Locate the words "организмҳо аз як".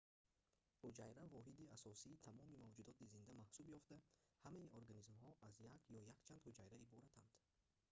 4.79-5.81